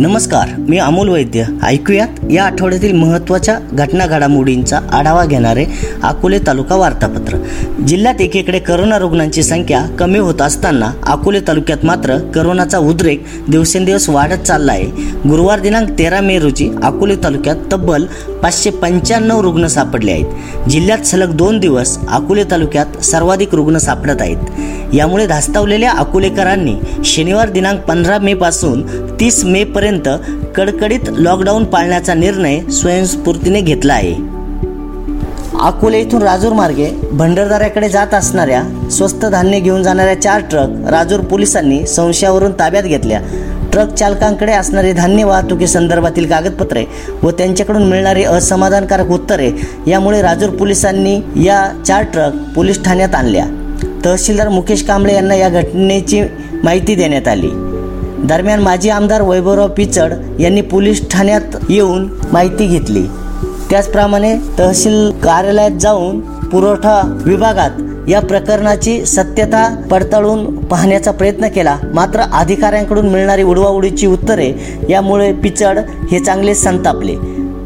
नमस्कार 0.00 0.48
मी 0.58 0.78
अमोल 0.78 1.08
वैद्य. 1.08 1.44
ऐकूयात 1.62 2.08
या 2.30 2.44
आठवड्यातील 2.44 2.92
महत्त्वाच्या 2.92 3.58
घटना 3.72 4.06
घडामोडींचा 4.06 4.80
आढावा 4.92 5.24
घेणारे 5.24 5.66
अकोले 6.02 6.38
तालुका 6.46 6.76
वार्तापत्र. 6.76 7.36
जिल्ह्यात 7.88 8.20
एकीकडे 8.20 8.58
करोना 8.58 8.98
रुग्णांची 8.98 9.42
संख्या 9.42 9.86
कमी 9.98 10.18
होत 10.18 10.42
असताना 10.42 10.92
अकोले 11.06 11.40
तालुक्यात 11.40 11.84
मात्र 11.84 12.18
करोनाचा 12.18 12.78
उद्रेक 12.78 13.24
दिवसेंदिवस 13.48 14.08
वाढत 14.08 14.46
चालला 14.46 14.72
आहे. 14.72 14.86
गुरुवार 15.28 15.60
दिनांक 15.60 15.98
तेरा 15.98 16.20
मे 16.20 16.38
रोजी 16.38 16.70
अकोले 16.82 17.16
तालुक्यात 17.16 17.56
तब्बल 17.72 18.04
पाचशे 18.42 18.70
पंच्याण्णव 18.70 19.40
रुग्ण 19.40 19.66
सापडले 19.66 20.12
आहेत. 20.12 20.68
जिल्ह्यात 20.68 21.06
सलग 21.06 21.32
दोन 21.32 21.58
दिवस 21.58 21.98
अकोले 22.08 22.44
तालुक्यात 22.44 23.02
सर्वाधिक 23.04 23.54
रुग्ण 23.54 23.78
सापडत 23.78 24.20
आहेत. 24.20 24.94
यामुळे 24.94 25.26
धास्तावलेल्या 25.26 25.90
अकोलेकरांनी 25.90 26.74
शनिवार 27.04 27.48
दिनांक 27.48 27.80
पंधरा 27.80 28.18
मे 28.18 28.34
पासून 28.34 28.82
तीस 29.20 29.44
मे 29.44 29.64
पर्यंत 29.64 30.08
कडकडीत 30.56 31.10
लॉकडाऊन 31.10 31.64
पाळण्याचा 31.64 32.14
निर्णय 32.14 32.60
स्वयंस्फूर्तीने 32.70 33.60
घेतला 33.60 33.94
आहे. 33.94 34.14
अकोले 35.60 36.00
इथून 36.00 36.22
राजूर 36.22 36.52
मार्गे 36.52 36.90
भंडारदाऱ्याकडे 37.12 37.88
जात 37.88 38.14
असणाऱ्या 38.14 38.62
स्वस्त 38.90 39.24
धान्य 39.24 39.60
घेऊन 39.60 39.82
जाणाऱ्या 39.82 40.20
चार 40.22 40.40
ट्रक 40.40 40.68
राजूर 40.90 41.20
पोलिसांनी 41.20 41.86
संशयावरून 41.86 42.52
ताब्यात 42.52 42.82
घेतल्या. 42.82 43.20
ट्रक 43.72 43.92
चालकांकडे 43.94 44.52
असणारी 44.52 44.92
धान्य 44.92 45.24
वाहतुकी 45.24 45.66
संदर्भातील 45.66 46.28
कागदपत्रे 46.28 46.84
व 47.22 47.30
त्यांच्याकडून 47.30 47.82
मिळणारी 47.82 48.24
असमाधानकारक 48.24 49.10
उत्तरे 49.10 49.50
यामुळे 49.86 50.22
राजूर 50.22 50.50
पोलिसांनी 50.50 51.20
या 51.36 51.82
चार 51.86 52.02
ट्रक 52.02 52.32
पोलीस 52.56 52.84
ठाण्यात 52.84 53.14
आणल्या. 53.14 53.46
तहसीलदार 54.04 54.48
मुकेश 54.48 54.82
कांबळे 54.82 55.14
यांना 55.14 55.34
या 55.34 55.48
घटनेची 55.48 56.22
माहिती 56.64 56.94
देण्यात 56.94 57.28
आली. 57.28 57.50
दरम्यान 58.24 58.60
माजी 58.60 58.90
आमदार 58.90 59.22
वैभवराव 59.22 59.68
पिचड 59.68 60.12
यांनी 60.40 60.60
पोलीस 60.60 61.10
ठाण्यात 61.10 61.56
येऊन 61.68 62.08
माहिती 62.32 62.66
घेतली. 62.66 63.06
त्याचप्रमाणे 63.70 64.34
तहसील 64.58 65.10
कार्यालयात 65.10 65.70
जाऊन 65.70 66.20
पुरवठा 66.20 67.22
विभागात 67.26 67.70
या 68.08 68.20
प्रकरणाची 68.20 69.04
सत्यता 69.06 69.66
पडताळून 69.90 70.56
पाहण्याचा 70.58 71.10
प्रयत्न 71.10 71.48
केला. 71.48 71.76
मात्र 71.94 72.20
अधिकाऱ्यांकडून 72.32 73.08
मिळणारी 73.08 73.42
उडवाउडीची 73.42 74.06
उत्तरे 74.06 74.52
यामुळे 74.90 75.32
पिचड 75.32 75.78
हे 76.10 76.18
चांगले 76.18 76.54
संतापले. 76.54 77.14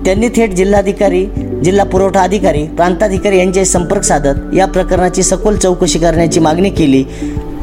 त्यांनी 0.05 0.29
थेट 0.29 0.55
जिल्हाधिकारी 0.55 1.25
जिल्हा 1.65 1.85
पुरवठा 1.85 2.21
अधिकारी 2.21 2.65
प्रांताधिकारी 2.67 3.39
यांचे 3.39 3.65
संपर्क 3.65 4.03
साधत 4.03 4.55
या 4.55 4.67
प्रकरणाची 4.67 5.23
सखोल 5.23 5.57
चौकशी 5.57 5.99
करण्याची 5.99 6.41
मागणी 6.41 6.71
केली 6.71 7.05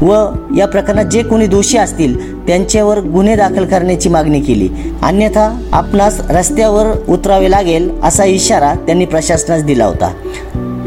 व 0.00 0.14
या 0.56 0.66
प्रकरणात 0.66 1.04
जे 1.04 1.22
कोणी 1.22 1.46
दोषी 1.46 1.78
असतील 1.78 2.46
त्यांच्यावर 2.46 3.00
गुन्हे 3.00 3.36
दाखल 3.36 3.64
करण्याची 3.64 4.08
मागणी 4.08 4.40
केली. 4.40 4.68
अन्यथा 5.02 5.48
आपणास 5.72 6.20
रस्त्यावर 6.30 6.86
उतरावे 7.08 7.50
लागेल 7.50 7.90
असा 8.02 8.24
इशारा 8.24 8.74
त्यांनी 8.74 9.04
प्रशासनास 9.04 9.62
दिला 9.62 9.84
होता. 9.84 10.12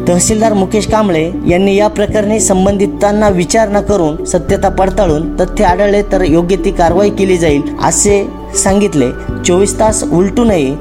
तहसीलदार 0.08 0.52
मुकेश 0.52 0.86
कांबळे 0.86 1.22
यांनी 1.48 1.74
या 1.76 1.86
प्रकरणी 1.88 2.38
संबंधितांना 2.40 3.28
विचारणा 3.28 3.80
करून 3.80 4.24
सत्यता 4.24 4.68
पडताळून 4.68 5.34
तथ्य 5.36 5.64
आढळले 5.64 6.02
तर 6.12 6.22
योग्य 6.22 6.56
ती 6.64 6.70
कारवाई 6.70 7.10
केली 7.10 7.36
जाईल 7.36 7.62
असे 7.84 8.22
सांगितले. 8.62 9.10
चोवीस 9.46 9.78
तास 9.80 10.02
उलटूनही 10.04 10.74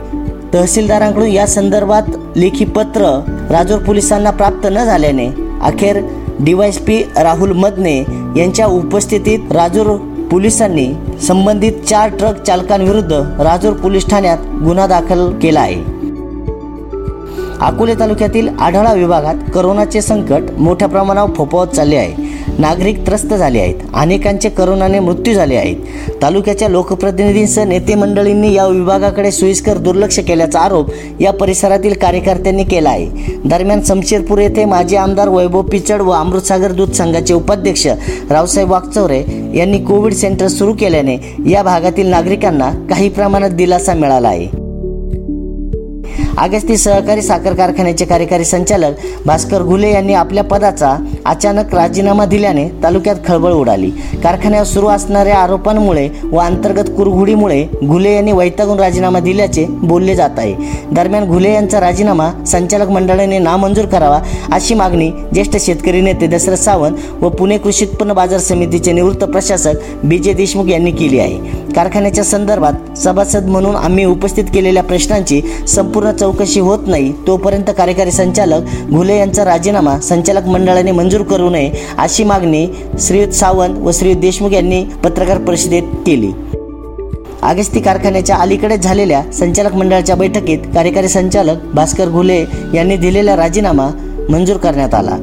तहसीलदारांकडून 0.53 1.27
या 1.27 1.47
संदर्भात 1.47 2.11
लेखी 2.35 2.65
पत्र 2.65 3.05
राजूर 3.51 3.79
पोलिसांना 3.83 4.31
प्राप्त 4.31 4.67
न 4.71 4.83
झाल्याने 4.85 5.27
अखेर 5.63 5.99
डीवायसपी 6.39 7.01
राहुल 7.17 7.51
मदने 7.55 7.97
यांच्या 8.37 8.65
उपस्थितीत 8.67 9.51
राजूर 9.51 9.95
पोलिसांनी 10.31 10.87
संबंधित 11.27 11.83
चार 11.89 12.09
ट्रक 12.09 12.41
चालकांविरुद्ध 12.43 13.13
राजूर 13.41 13.73
पोलीस 13.73 14.09
ठाण्यात 14.09 14.37
गुन्हा 14.63 14.87
दाखल 14.87 15.29
केला 15.41 15.59
आहे. 15.59 15.94
अकोले 17.61 17.93
तालुक्यातील 17.95 18.49
आढळा 18.59 18.93
विभागात 18.93 19.35
करोनाचे 19.53 20.01
संकट 20.01 20.51
मोठ्या 20.57 20.87
प्रमाणावर 20.87 21.31
फोफावत 21.31 21.67
चालले 21.67 21.95
आहे. 21.95 22.33
नागरिक 22.59 23.05
त्रस्त 23.07 23.33
झाले 23.33 23.59
आहेत. 23.59 23.75
अनेकांचे 23.93 24.49
करोनाने 24.49 24.99
मृत्यू 24.99 25.33
झाले 25.33 25.55
आहेत. 25.55 25.75
तालुक्याच्या 26.21 26.69
लोकप्रतिनिधींसह 26.69 27.63
नेते 27.63 27.95
मंडळींनी 27.95 28.53
या 28.53 28.67
विभागाकडे 28.67 29.31
सोयीस्कर 29.31 29.77
दुर्लक्ष 29.77 30.19
केल्याचा 30.19 30.59
आरोप 30.59 30.91
या 31.21 31.33
परिसरातील 31.33 31.93
कार्यकर्त्यांनी 31.93 32.63
केला 32.63 32.89
आहे. 32.89 33.35
दरम्यान 33.45 33.81
शमशेरपूर 33.87 34.39
येथे 34.39 34.65
माजी 34.65 34.95
आमदार 34.95 35.29
वैभव 35.29 35.61
पिचड 35.61 36.01
व 36.01 36.11
अमृतसागर 36.11 36.71
दूध 36.71 36.91
संघाचे 36.91 37.33
उपाध्यक्ष 37.33 37.87
रावसाहेब 38.29 38.71
वागचौरे 38.71 39.23
यांनी 39.55 39.79
कोविड 39.79 40.13
सेंटर 40.13 40.47
सुरू 40.47 40.73
केल्याने 40.73 41.17
या 41.47 41.63
भागातील 41.63 42.07
नागरिकांना 42.07 42.71
काही 42.89 43.09
प्रमाणात 43.09 43.49
दिलासा 43.49 43.93
मिळाला 43.93 44.27
आहे. 44.27 44.64
आगस्ती 46.37 46.75
सहकारी 46.77 47.21
साखर 47.21 47.53
कारखान्याचे 47.55 48.05
कार्यकारी 48.05 48.45
संचालक 48.45 48.95
भास्कर 49.25 49.63
घुले 49.63 49.91
यांनी 49.91 50.13
आपल्या 50.13 50.43
पदाचा 50.43 50.95
अचानक 51.25 51.73
राजीनामा 51.75 52.25
दिल्याने 52.25 52.67
तालुक्यात 52.83 53.15
खळबळ 53.27 53.51
उडाली. 53.53 53.89
कारखान्यावर 54.23 54.65
सुरू 54.67 54.87
असणाऱ्या 54.87 55.37
आरोपांमुळे 55.37 56.07
व 56.31 56.39
अंतर्गत 56.39 56.89
कुरघुडीमुळे 56.97 57.63
घुले 57.83 58.13
यांनी 58.15 58.31
वैतागून 58.31 58.79
राजीनामा 58.79 59.19
दिल्याचे 59.19 59.65
बोलले 59.69 60.15
जात 60.15 60.39
आहे. 60.39 60.53
दरम्यान 60.91 61.25
घुले 61.25 61.53
यांचा 61.53 61.79
राजीनामा 61.79 62.29
संचालक 62.47 62.89
मंडळाने 62.89 63.39
नामंजूर 63.39 63.85
करावा 63.85 64.19
अशी 64.51 64.73
मागणी 64.73 65.09
ज्येष्ठ 65.33 65.57
शेतकरी 65.59 66.01
नेते 66.01 66.27
दशरथ 66.27 66.57
सावंत 66.57 67.23
व 67.23 67.29
पुणे 67.29 67.57
कृषी 67.57 67.85
उत्पन्न 67.85 68.13
बाजार 68.13 68.39
समितीचे 68.39 68.91
निवृत्त 68.91 69.23
प्रशासक 69.23 70.03
बी 70.03 70.17
जे 70.17 70.33
देशमुख 70.33 70.69
यांनी 70.69 70.91
केली 70.91 71.19
आहे. 71.19 71.63
कारखान्याच्या 71.75 72.23
संदर्भात 72.23 72.97
सभासद 72.97 73.45
म्हणून 73.45 73.75
आम्ही 73.75 74.05
उपस्थित 74.05 74.43
केलेल्या 74.53 74.83
प्रश्नांची 74.83 75.41
संपूर्ण 75.67 76.11
चौकशी 76.25 76.59
होत 76.59 76.87
नाही 76.87 77.11
तोपर्यंत 77.27 77.69
कार्यकारी 77.77 78.11
संचालक 78.11 78.89
घुले 78.89 79.17
यांचा 79.17 79.43
राजीनामा 79.45 79.99
संचालक 79.99 80.45
मंडळाने 80.45 80.91
मंजूर 80.91 81.21
करू 81.21 81.49
नये 81.49 81.71
अशी 81.97 82.23
मागणी 82.23 82.65
श्रीयुत 82.99 83.33
सावंत 83.33 83.77
व 83.77 83.91
श्रीयुत 83.91 84.17
देशमुख 84.17 84.51
यांनी 84.51 84.83
पत्रकार 85.03 85.37
परिषदेत 85.37 85.83
केली. 86.05 86.31
आगस्ती 87.41 87.79
कारखान्याच्या 87.79 88.35
अलीकडेच 88.35 88.83
झालेल्या 88.83 89.21
संचालक 89.33 89.75
मंडळाच्या 89.75 90.15
बैठकीत 90.15 90.59
कार्यकारी 90.75 91.07
संचालक 91.07 91.63
भास्कर 91.73 92.09
घुले 92.09 92.43
यांनी 92.73 92.97
दिलेला 92.97 93.35
राजीनामा 93.35 93.89
मंजूर 94.29 94.57
करण्यात 94.57 94.93
आला. 94.93 95.17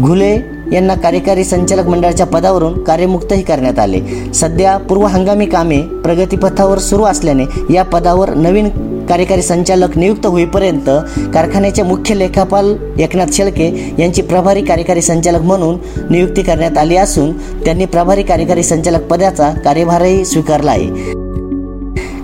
घुले 0.00 0.34
यांना 0.72 0.94
कार्यकारी 0.94 1.44
संचालक 1.44 1.86
मंडळाच्या 1.86 2.26
पदावरून 2.26 2.82
कार्यमुक्तही 2.82 3.42
करण्यात 3.42 3.78
आले. 3.78 4.00
सध्या 4.34 4.76
पूर्व 4.78 5.02
हंगामी 5.02 5.46
कामे 5.46 5.80
प्रगतीपथावर 6.04 6.78
सुरू 6.78 7.04
असल्याने 7.04 7.74
या 7.74 7.82
पदावर 7.82 8.34
नवीन 8.34 8.68
कार्यकारी 9.08 9.42
संचालक 9.42 9.96
नियुक्त 9.98 10.26
होईपर्यंत 10.26 10.90
कारखान्याचे 11.34 11.82
मुख्य 11.82 12.14
लेखापाल 12.14 12.74
एकनाथ 12.98 13.26
शेळके 13.32 13.94
यांची 13.98 14.22
प्रभारी 14.22 14.62
कार्यकारी 14.62 15.02
संचालक 15.02 15.40
म्हणून 15.40 15.78
नियुक्ती 16.10 16.42
करण्यात 16.42 16.78
आली 16.78 16.96
असून 16.96 17.32
त्यांनी 17.64 17.84
प्रभारी 17.84 18.22
कार्यकारी 18.22 18.62
संचालक 18.62 19.02
पदाचा 19.02 19.50
कार्यभारही 19.64 20.24
स्वीकारला 20.24 20.70
आहे. 20.70 20.88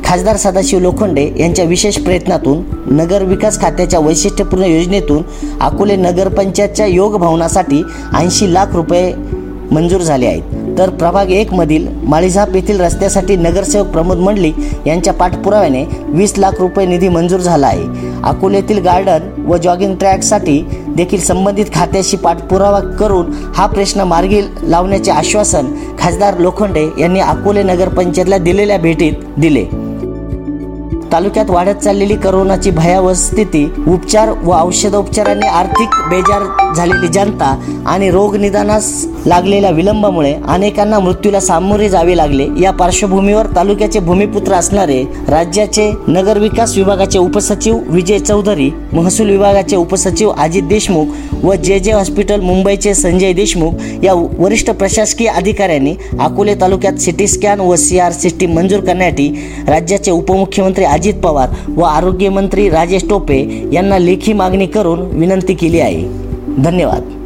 खासदार 0.05 0.37
सदाशिव 0.37 0.81
लोखंडे 0.81 1.31
यांच्या 1.39 1.65
विशेष 1.65 1.99
प्रयत्नातून 1.99 2.62
नगर 2.87 3.22
विकास 3.22 3.61
खात्याच्या 3.61 4.01
वैशिष्ट्यपूर्ण 4.01 4.65
योजनेतून 4.65 5.22
अकोले 5.61 5.97
नगरपंचायतच्या 5.97 6.87
योग 6.87 7.16
भवनासाठी 7.16 7.83
ऐंशी 8.16 8.55
लाख 8.55 8.66
रुपये 8.72 9.15
मंजूर 9.71 10.01
झाले 10.01 10.27
आहेत. 10.27 10.43
तर 10.79 10.91
प्रभाग 10.91 11.31
एक 11.31 11.53
मधील 11.55 11.87
माळीझाप 12.05 12.55
येथील 12.57 12.81
रस्त्यासाठी 12.81 13.37
नगरसेवक 13.37 13.87
प्रमोद 13.87 14.19
मंडलिक 14.19 14.55
यांच्या 14.87 15.12
पाठपुराव्याने 15.12 15.85
वीस 16.09 16.35
लाख 16.39 16.61
रुपये 16.61 16.87
निधी 16.87 17.09
मंजूर 17.09 17.41
झाला 17.41 17.67
आहे. 17.67 18.12
अकोलेतील 18.25 18.79
गार्डन 18.79 19.29
व 19.47 19.57
जॉगिंग 19.57 19.95
ट्रॅकसाठी 19.95 20.61
देखील 20.97 21.21
संबंधित 21.21 21.67
खात्याशी 21.75 22.17
पाठपुरावा 22.17 22.81
करून 22.99 23.33
हा 23.57 23.67
प्रश्न 23.67 24.01
मार्गी 24.01 24.41
लावण्याचे 24.63 25.11
आश्वासन 25.11 25.73
खासदार 25.99 26.39
लोखंडे 26.39 26.89
यांनी 26.98 27.21
अकोले 27.21 27.63
नगरपंचायतला 27.63 28.39
दिलेल्या 28.39 28.78
भेटीत 28.78 29.13
दिले. 29.39 29.65
तालुक्यात 31.15 31.51
वाढत 31.51 31.83
चाललेली 31.83 32.15
करोनाची 32.16 32.71
भयावह 32.71 33.13
स्थिती 33.15 33.65
उपचार 33.89 34.31
व 34.45 34.53
औषधोपचारांनी 34.53 35.47
आर्थिक 35.47 35.89
बेजार 36.11 36.43
झालेली 36.75 37.09
जनता 37.09 37.55
आणि 37.87 38.11
रोग 38.11 38.34
निदानास 38.37 38.91
लागलेल्या 39.27 39.71
विलंबामुळे 39.71 40.33
अनेकांना 40.49 40.99
मृत्यूला 40.99 41.41
सामोरे 41.41 41.89
जावे 41.89 42.16
लागले. 42.16 42.47
या 42.63 42.71
पार्श्वभूमीवर 42.71 43.47
तालुक्याचे 43.57 44.01
भूमिपुत्र 44.01 44.55
असणारे 44.55 45.03
राज्याचे 45.28 45.91
नगर 46.09 46.39
विकास 46.39 46.77
विभागाचे 46.77 47.19
उपसचिव 47.19 47.78
विजय 47.89 48.19
चौधरी 48.19 48.71
महसूल 48.93 49.31
विभागाचे 49.31 49.77
उपसचिव 49.77 50.31
अजित 50.31 50.63
देशमुख 50.69 51.45
व 51.45 51.55
जे 51.55 51.78
जे 51.81 51.93
हॉस्पिटल 51.93 52.41
मुंबईचे 52.41 52.95
संजय 52.95 53.33
देशमुख 53.33 54.05
या 54.05 54.15
वरिष्ठ 54.39 54.71
प्रशासकीय 54.71 55.28
अधिकाऱ्यांनी 55.28 55.95
अकोले 56.21 56.55
तालुक्यात 56.60 56.99
सिटी 56.99 57.28
स्कॅन 57.28 57.60
व 57.60 57.77
सी 57.77 57.99
आर 57.99 58.13
सिस्टीम 58.13 58.55
मंजूर 58.57 58.81
करण्यासाठी 58.81 59.28
राज्याचे 59.69 60.10
उपमुख्यमंत्री 60.10 60.84
अजित 61.04 61.21
पवार 61.21 61.51
व 61.68 61.83
आरोग्यमंत्री 61.83 62.68
राजेश 62.71 63.04
टोपे 63.09 63.68
यांना 63.72 63.98
लेखी 63.98 64.33
मागणी 64.33 64.66
करून 64.66 65.01
विनंती 65.10 65.54
केली 65.54 65.80
आहे. 65.80 66.03
धन्यवाद. 66.59 67.23